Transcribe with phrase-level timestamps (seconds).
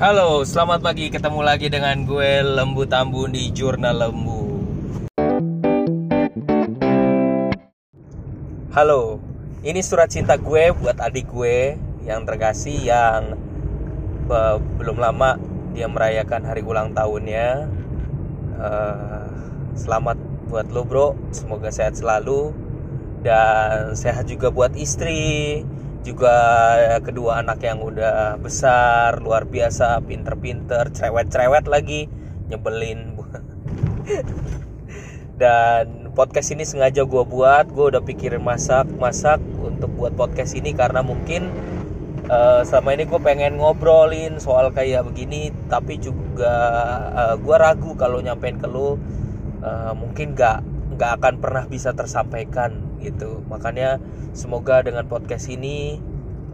[0.00, 1.12] Halo, selamat pagi.
[1.12, 4.48] Ketemu lagi dengan gue Lembu Tambu di Jurnal Lembu.
[8.72, 9.20] Halo,
[9.60, 11.76] ini surat cinta gue buat adik gue
[12.08, 13.36] yang terkasih yang
[14.32, 15.36] uh, belum lama
[15.76, 17.68] dia merayakan hari ulang tahunnya.
[18.56, 19.28] Uh,
[19.76, 20.16] selamat
[20.48, 22.56] buat lo bro, semoga sehat selalu
[23.20, 25.60] dan sehat juga buat istri
[26.00, 26.32] juga
[27.04, 32.08] kedua anak yang udah besar luar biasa pinter-pinter cerewet-cerewet lagi
[32.48, 33.20] nyebelin.
[35.40, 41.00] Dan podcast ini sengaja gue buat gue udah pikirin masak-masak untuk buat podcast ini karena
[41.00, 41.48] mungkin
[42.28, 46.54] uh, selama ini gue pengen ngobrolin soal kayak begini tapi juga
[47.10, 49.00] uh, eh, gue ragu kalau nyampein ke lo
[49.64, 50.60] uh, mungkin gak
[51.00, 53.40] nggak akan pernah bisa tersampaikan gitu.
[53.48, 53.96] Makanya
[54.36, 55.96] semoga dengan podcast ini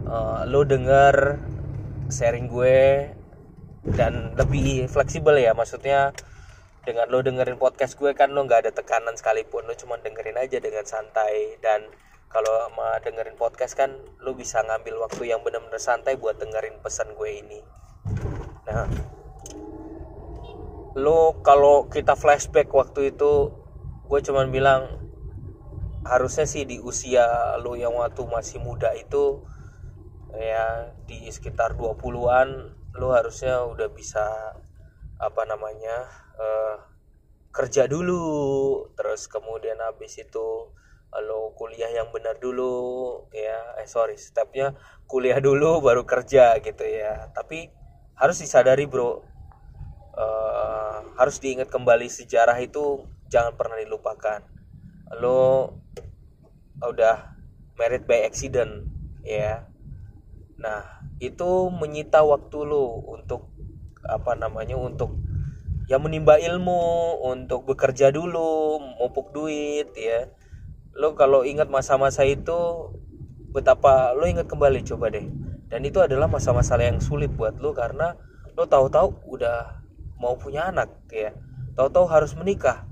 [0.07, 1.35] uh, lo denger
[2.07, 3.11] sharing gue
[3.91, 5.51] dan lebih fleksibel ya.
[5.51, 6.15] Maksudnya
[6.87, 9.67] dengan lo dengerin podcast gue kan lo nggak ada tekanan sekalipun.
[9.67, 11.59] Lo cuma dengerin aja dengan santai.
[11.59, 11.83] Dan
[12.31, 17.11] kalau sama dengerin podcast kan lo bisa ngambil waktu yang benar-benar santai buat dengerin pesan
[17.19, 17.59] gue ini.
[18.63, 18.87] Nah
[20.95, 23.66] lo kalau kita flashback waktu itu
[24.07, 24.81] gue cuman bilang
[26.07, 29.43] harusnya sih di usia lo yang waktu masih muda itu
[30.31, 32.47] ya di sekitar 20-an
[32.97, 34.23] lo harusnya udah bisa
[35.17, 36.07] apa namanya
[36.39, 36.75] uh,
[37.51, 38.85] kerja dulu.
[38.97, 40.47] Terus kemudian habis itu
[41.17, 44.75] lo kuliah yang benar dulu ya eh sorry stepnya
[45.09, 47.27] kuliah dulu baru kerja gitu ya.
[47.35, 47.67] Tapi
[48.17, 49.25] harus disadari bro.
[50.17, 54.43] Uh, harus diingat kembali sejarah itu jangan pernah dilupakan.
[55.19, 55.71] Lo
[56.83, 57.37] udah
[57.77, 58.87] married by accident
[59.23, 59.67] ya.
[60.57, 60.83] Nah
[61.21, 63.53] itu menyita waktu lo untuk
[64.07, 65.17] apa namanya untuk
[65.87, 70.31] ya menimba ilmu untuk bekerja dulu mupuk duit ya.
[70.97, 72.89] Lo kalau ingat masa-masa itu
[73.53, 75.25] betapa lo ingat kembali coba deh.
[75.67, 78.15] Dan itu adalah masa-masa yang sulit buat lo karena
[78.55, 79.83] lo tahu-tahu udah
[80.17, 81.35] mau punya anak ya.
[81.77, 82.86] Tahu-tahu harus menikah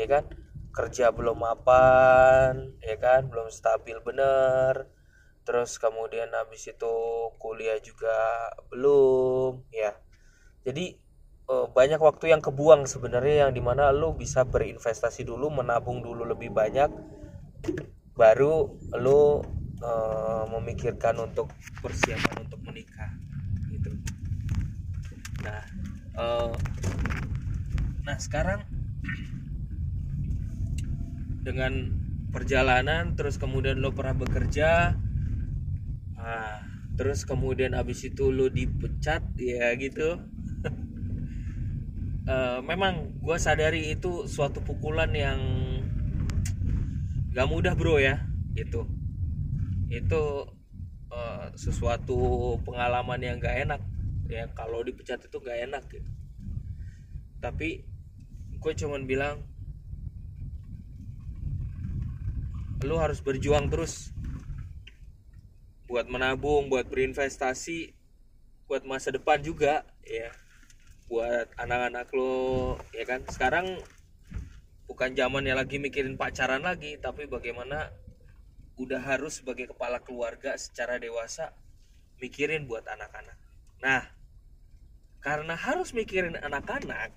[0.00, 0.24] ya kan?
[0.70, 3.28] Kerja belum mapan ya kan?
[3.28, 4.88] Belum stabil bener.
[5.44, 6.94] Terus kemudian habis itu
[7.36, 9.92] kuliah juga belum ya.
[10.64, 10.96] Jadi
[11.50, 16.24] eh, banyak waktu yang kebuang sebenarnya yang di mana lo bisa berinvestasi dulu menabung dulu
[16.24, 16.90] lebih banyak
[18.20, 18.68] baru
[19.00, 19.40] lo
[19.80, 21.48] uh, memikirkan untuk
[21.80, 23.10] persiapan untuk menikah
[23.72, 23.90] gitu.
[25.40, 25.62] Nah
[26.20, 26.52] uh,
[28.04, 28.60] nah sekarang
[31.50, 31.90] dengan
[32.30, 34.94] perjalanan terus kemudian lo pernah bekerja
[36.14, 36.62] ah
[36.94, 40.20] terus kemudian abis itu lo dipecat ya gitu.
[42.28, 45.40] Uh, memang gue sadari itu suatu pukulan yang
[47.34, 48.20] gak mudah bro ya
[48.52, 48.84] itu
[49.90, 50.22] itu
[51.10, 53.82] uh, sesuatu pengalaman yang gak enak
[54.30, 54.46] ya.
[54.54, 56.10] Kalau dipecat itu gak enak gitu.
[57.40, 57.88] tapi
[58.60, 59.40] gue cuman bilang
[62.84, 64.12] lu harus berjuang terus.
[65.90, 67.92] Buat menabung buat berinvestasi
[68.70, 70.30] buat masa depan juga ya.
[71.10, 73.26] Buat anak-anak lo ya kan?
[73.26, 73.82] Sekarang
[74.86, 77.90] bukan zaman yang lagi mikirin pacaran lagi tapi bagaimana
[78.80, 81.52] udah harus sebagai kepala keluarga secara dewasa
[82.22, 83.36] mikirin buat anak-anak.
[83.82, 84.02] Nah
[85.20, 87.12] karena harus mikirin anak-anak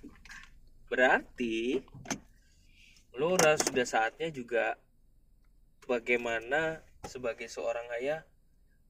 [0.92, 1.80] berarti
[3.16, 4.76] lo udah sudah saatnya juga
[5.84, 8.24] bagaimana sebagai seorang ayah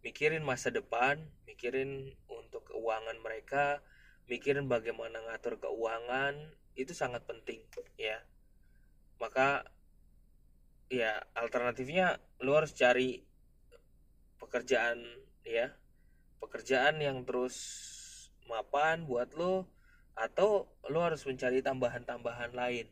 [0.05, 3.81] mikirin masa depan, mikirin untuk keuangan mereka,
[4.28, 7.65] mikirin bagaimana ngatur keuangan itu sangat penting
[7.97, 8.21] ya.
[9.16, 9.65] Maka
[10.93, 13.25] ya alternatifnya lu harus cari
[14.37, 15.00] pekerjaan
[15.47, 15.72] ya.
[16.43, 17.56] Pekerjaan yang terus
[18.44, 19.65] mapan buat lo
[20.13, 22.86] atau lo harus mencari tambahan-tambahan lain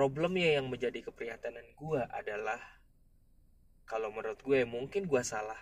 [0.00, 2.56] problemnya yang menjadi keprihatinan gue adalah
[3.84, 5.60] kalau menurut gue mungkin gue salah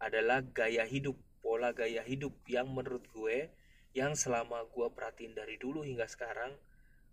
[0.00, 3.52] adalah gaya hidup pola gaya hidup yang menurut gue
[3.92, 6.56] yang selama gue perhatiin dari dulu hingga sekarang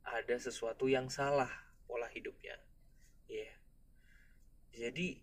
[0.07, 1.51] ada sesuatu yang salah
[1.91, 2.55] pola hidupnya.
[3.27, 3.55] Ya yeah.
[4.71, 5.19] jadi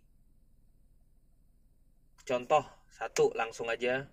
[2.28, 4.04] contoh satu langsung aja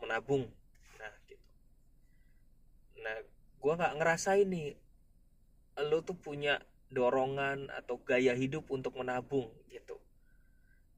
[0.00, 0.48] menabung.
[0.96, 1.48] Nah gitu.
[3.04, 3.20] Nah
[3.60, 4.85] gue nggak ngerasa ini
[5.76, 6.56] lo tuh punya
[6.88, 10.00] dorongan atau gaya hidup untuk menabung gitu.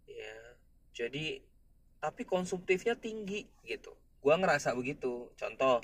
[0.07, 0.39] Ya
[0.95, 1.43] jadi
[1.99, 3.97] tapi konsumtifnya tinggi gitu.
[4.23, 5.35] Gua ngerasa begitu.
[5.35, 5.83] Contoh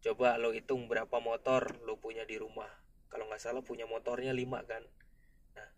[0.00, 2.68] coba lo hitung berapa motor lo punya di rumah.
[3.08, 4.84] Kalau nggak salah punya motornya 5 kan.
[5.56, 5.68] Nah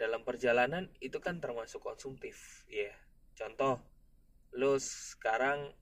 [0.00, 2.88] dalam perjalanan itu kan termasuk konsumtif ya.
[2.88, 2.96] Yeah.
[3.34, 3.82] contoh
[4.54, 5.74] lo sekarang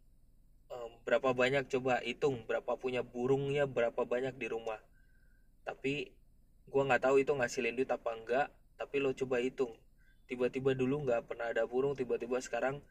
[1.05, 1.69] berapa banyak?
[1.69, 4.81] Coba hitung berapa punya burungnya berapa banyak di rumah
[5.63, 6.15] tapi
[6.71, 8.49] gua nggak tahu itu ngasilin duit apa enggak.
[8.79, 9.75] Tapi lo coba hitung.
[10.27, 12.83] Tiba-tiba dulu nggak pernah ada burung tiba-tiba sekarang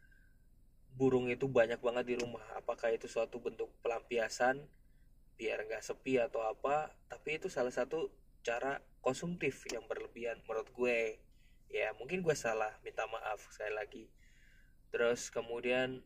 [0.96, 2.44] burung itu banyak banget di rumah.
[2.56, 4.60] Apakah itu suatu bentuk pelampiasan
[5.36, 8.12] biar nggak sepi atau apa tapi itu salah satu
[8.46, 11.18] cara konsumtif yang berlebihan menurut gue.
[11.72, 14.04] Ya mungkin gue salah minta maaf sekali lagi.
[14.92, 16.04] Terus kemudian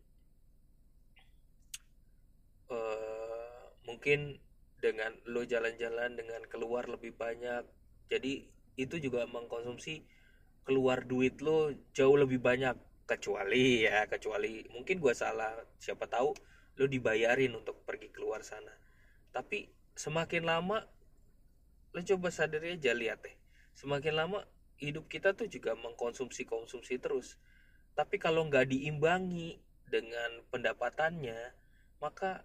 [2.71, 4.39] uh, mungkin
[4.81, 7.65] dengan lo jalan-jalan dengan keluar lebih banyak.
[8.13, 8.47] Jadi
[8.77, 10.05] itu juga mengkonsumsi
[10.67, 12.77] keluar duit lo jauh lebih banyak.
[13.07, 16.35] Kecuali ya kecuali mungkin gue salah siapa tahu
[16.77, 18.75] lo dibayarin untuk pergi keluar sana.
[19.31, 20.83] Tapi semakin lama
[21.95, 23.37] lo coba sadari aja lihat deh.
[23.79, 24.43] Semakin lama
[24.83, 27.39] hidup kita tuh juga mengkonsumsi konsumsi terus.
[27.95, 29.57] Tapi kalau nggak diimbangi
[29.87, 31.55] dengan pendapatannya
[32.03, 32.45] maka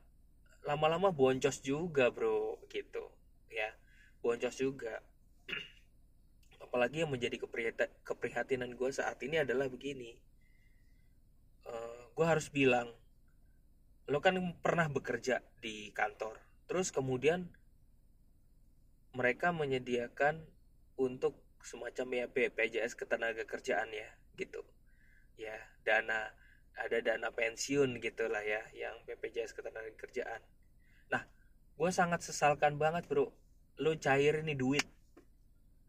[0.62, 3.10] lama-lama boncos juga bro gitu
[3.50, 3.74] ya.
[4.22, 5.02] Boncos juga.
[6.66, 7.42] Apalagi yang menjadi
[8.06, 10.18] keprihatinan gue saat ini adalah begini.
[11.66, 12.90] Uh, eh, gue harus bilang
[14.10, 16.38] lo kan pernah bekerja di kantor.
[16.70, 17.50] Terus kemudian
[19.12, 20.46] mereka menyediakan
[20.96, 24.62] untuk semacam ya BPJS ketenaga kerjaan ya gitu
[25.38, 25.58] ya.
[25.82, 26.30] Dana
[26.80, 30.40] ada dana pensiun gitulah ya yang BPJS ketenaga kerjaan
[31.12, 31.24] nah
[31.82, 33.34] gue sangat sesalkan banget bro.
[33.82, 34.86] Lo cair ini duit.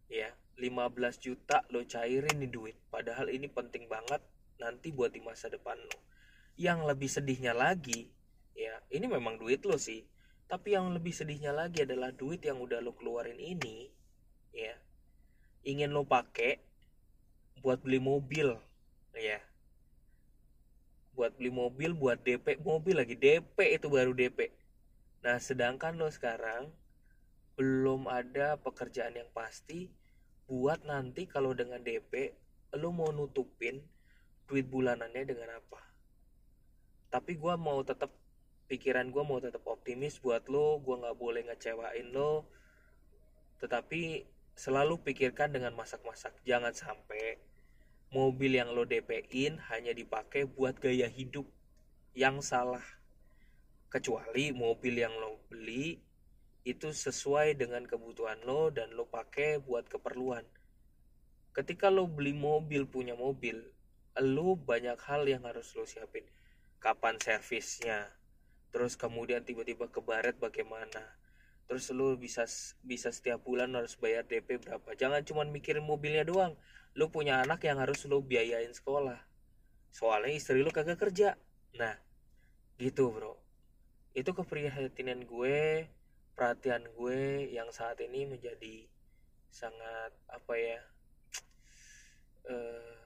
[0.08, 2.76] Ya 15 juta lo cairin nih duit.
[2.88, 4.24] Padahal ini penting banget
[4.56, 5.98] nanti buat di masa depan lo
[6.56, 8.12] yang lebih sedihnya lagi
[8.52, 10.00] ya ini memang duit lo sih.
[10.48, 13.92] Tapi yang lebih sedihnya lagi adalah duit yang udah lo keluarin ini
[14.52, 14.76] ya
[15.68, 16.60] ingin lo pakai
[17.60, 18.52] buat beli mobil
[19.12, 19.40] ya
[21.12, 24.48] buat beli mobil buat DP mobil lagi DP itu baru DP
[25.22, 26.72] nah sedangkan lo sekarang
[27.56, 29.92] belum ada pekerjaan yang pasti
[30.48, 32.32] buat nanti kalau dengan DP
[32.80, 33.84] lo mau nutupin
[34.48, 35.80] duit bulanannya dengan apa.
[37.12, 38.12] Tapi gue mau tetap
[38.68, 42.48] pikiran gue mau tetap optimis buat lo gue nggak boleh ngecewain lo.
[43.60, 44.24] Tetapi
[44.56, 47.40] selalu pikirkan dengan masak-masak jangan sampai
[48.12, 51.48] mobil yang lo DP-in hanya dipakai buat gaya hidup
[52.12, 52.84] yang salah.
[53.88, 55.96] Kecuali mobil yang lo beli
[56.68, 60.44] itu sesuai dengan kebutuhan lo dan lo pakai buat keperluan.
[61.56, 63.64] Ketika lo beli mobil punya mobil
[64.20, 66.28] lu banyak hal yang harus lu siapin.
[66.84, 68.12] Kapan servisnya
[68.72, 71.16] terus kemudian tiba-tiba ke baret bagaimana.
[71.64, 72.44] Terus lu bisa
[72.84, 74.92] bisa setiap bulan harus bayar DP berapa.
[75.00, 76.52] Jangan cuma mikirin mobilnya doang
[76.92, 79.20] lu punya anak yang harus lu biayain sekolah.
[79.92, 81.40] Soalnya istri lu kagak kerja.
[81.76, 81.96] Nah
[82.76, 83.40] gitu bro.
[84.12, 85.88] Itu keprihatinan gue
[86.36, 88.88] perhatian gue yang saat ini menjadi
[89.52, 90.80] sangat apa ya
[92.52, 92.96] uh,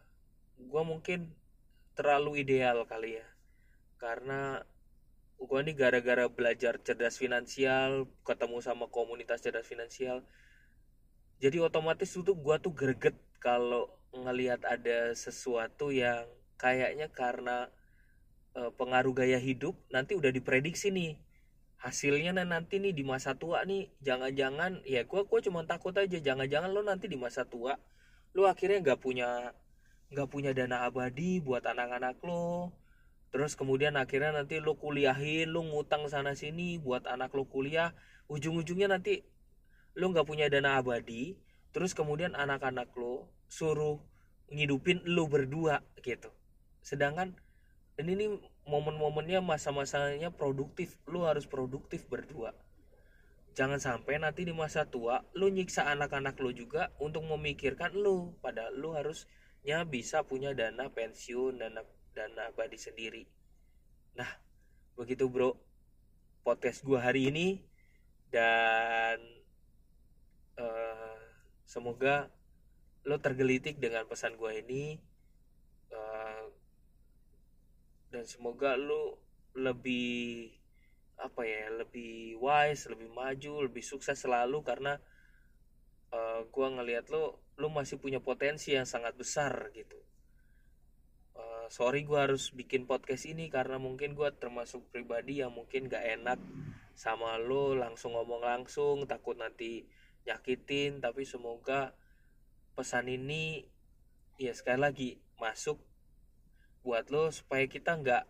[0.57, 1.35] gue mungkin
[1.95, 3.27] terlalu ideal kali ya.
[3.99, 4.63] Karena
[5.37, 10.25] gue nih gara-gara belajar cerdas finansial ketemu sama komunitas cerdas finansial
[11.37, 16.25] jadi otomatis itu gue tuh greget kalau ngelihat ada sesuatu yang
[16.57, 17.69] kayaknya karena
[18.57, 21.21] e, pengaruh gaya hidup nanti udah diprediksi nih.
[21.77, 26.73] Hasilnya nanti nih di masa tua nih jangan-jangan ya gue gue cuma takut aja jangan-jangan
[26.73, 27.77] lo nanti di masa tua
[28.33, 29.53] lo akhirnya nggak punya
[30.09, 32.73] nggak punya dana abadi buat anak-anak lo.
[33.29, 37.93] Terus kemudian akhirnya nanti lo kuliahin lo ngutang sana sini buat anak lo kuliah.
[38.33, 39.21] Ujung-ujungnya nanti
[39.97, 41.41] lo nggak punya dana abadi
[41.73, 44.01] terus kemudian anak-anak lo suruh
[44.53, 46.31] ngidupin lo berdua gitu.
[46.85, 47.35] Sedangkan
[47.99, 48.31] ini nih
[48.69, 52.53] momen-momennya masa-masanya produktif lo harus produktif berdua.
[53.57, 58.69] Jangan sampai nanti di masa tua lo nyiksa anak-anak lo juga untuk memikirkan lo pada
[58.69, 59.25] lo harus
[59.65, 63.25] nya bisa punya dana pensiun dana dana abadi sendiri.
[64.15, 64.29] Nah
[64.95, 65.57] begitu bro.
[66.47, 67.67] Podcast gue hari ini
[68.31, 69.19] dan
[70.61, 71.19] uh,
[71.65, 72.31] semoga
[73.07, 74.99] lo tergelitik dengan pesan gue ini
[75.95, 76.45] uh,
[78.11, 79.23] dan semoga lo
[79.57, 80.53] lebih
[81.17, 85.01] apa ya lebih wise lebih maju lebih sukses selalu karena
[86.13, 89.97] uh, gue ngelihat lo lu masih punya potensi yang sangat besar gitu.
[91.37, 96.05] Uh, sorry gue harus bikin podcast ini karena mungkin gue termasuk pribadi yang mungkin gak
[96.21, 96.41] enak
[96.97, 99.85] sama lo langsung ngomong langsung takut nanti
[100.27, 101.95] nyakitin tapi semoga
[102.77, 103.65] pesan ini
[104.37, 105.81] ya sekali lagi masuk
[106.85, 108.25] buat lo supaya kita nggak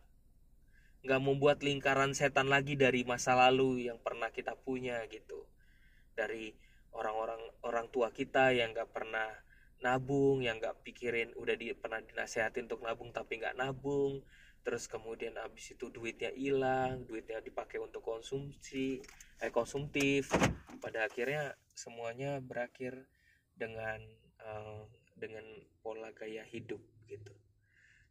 [1.07, 5.47] nggak membuat lingkaran setan lagi dari masa lalu yang pernah kita punya gitu.
[6.19, 6.51] Dari
[6.91, 9.29] orang-orang orang tua kita yang nggak pernah
[9.85, 14.25] nabung yang nggak pikirin udah di, pernah dinasehatin untuk nabung tapi nggak nabung.
[14.67, 18.99] Terus kemudian habis itu duitnya hilang duitnya dipakai untuk konsumsi
[19.39, 20.35] eh konsumtif.
[20.83, 23.05] Pada akhirnya semuanya berakhir
[23.53, 24.01] dengan
[24.41, 25.45] uh, dengan
[25.85, 27.37] pola gaya hidup gitu.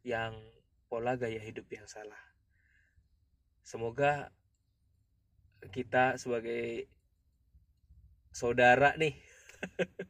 [0.06, 0.38] Yang
[0.86, 2.18] pola gaya hidup yang salah.
[3.66, 4.30] Semoga
[5.74, 6.86] kita sebagai
[8.30, 9.18] saudara nih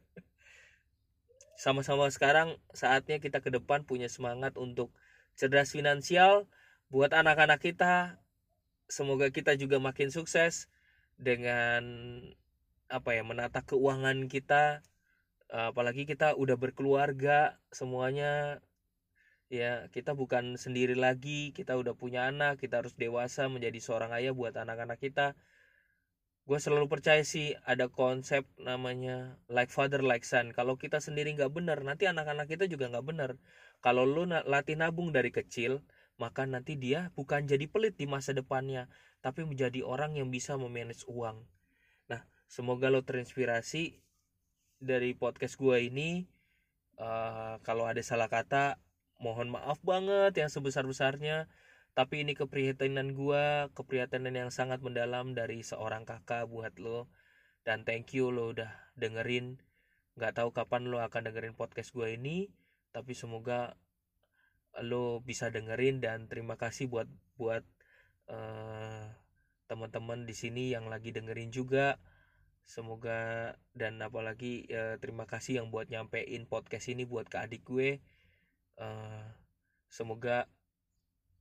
[1.63, 4.93] sama-sama sekarang saatnya kita ke depan punya semangat untuk
[5.33, 6.45] cerdas finansial
[6.93, 8.21] buat anak-anak kita.
[8.87, 10.69] Semoga kita juga makin sukses
[11.17, 11.83] dengan
[12.87, 14.79] apa ya menata keuangan kita
[15.47, 18.59] apalagi kita udah berkeluarga semuanya
[19.47, 24.35] ya kita bukan sendiri lagi kita udah punya anak kita harus dewasa menjadi seorang ayah
[24.35, 25.39] buat anak-anak kita.
[26.47, 30.55] Gue selalu percaya sih ada konsep namanya like father like son.
[30.55, 33.31] Kalau kita sendiri nggak benar nanti anak-anak kita juga nggak benar.
[33.83, 35.83] Kalau lo latih nabung dari kecil
[36.17, 38.89] maka nanti dia bukan jadi pelit di masa depannya
[39.21, 41.45] tapi menjadi orang yang bisa memanage uang
[42.47, 43.99] semoga lo terinspirasi
[44.79, 46.25] dari podcast gue ini.
[46.97, 48.81] Uh, kalau ada salah kata
[49.21, 51.45] mohon maaf banget yang sebesar besarnya
[51.93, 57.09] tapi ini keprihatinan gue keprihatinan yang sangat mendalam dari seorang kakak buat lo.
[57.67, 59.61] Dan thank you lo udah dengerin.
[60.17, 62.49] Nggak tahu kapan lo akan dengerin podcast gue ini
[62.97, 63.77] tapi semoga
[64.81, 67.65] lo bisa dengerin dan terima kasih buat buat
[68.29, 69.05] uh,
[69.65, 71.97] teman-teman di sini yang lagi dengerin juga
[72.67, 78.03] semoga dan apalagi uh, terima kasih yang buat nyampein podcast ini buat ke adik gue
[78.77, 79.23] uh,
[79.87, 80.51] semoga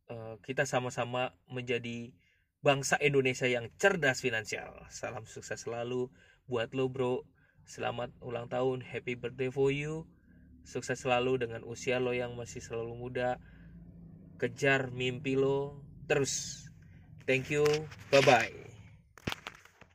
[0.06, 2.14] Eh, kita sama-sama menjadi
[2.62, 4.86] bangsa Indonesia yang cerdas finansial.
[4.86, 6.06] Salam sukses selalu
[6.46, 7.26] buat lo bro.
[7.66, 10.06] Selamat ulang tahun, happy birthday for you.
[10.62, 13.42] Sukses selalu dengan usia lo yang masih selalu muda.
[14.38, 16.66] Kejar mimpi lo terus.
[17.26, 17.66] Thank you,
[18.14, 18.65] bye bye.